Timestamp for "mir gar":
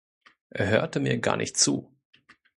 0.99-1.37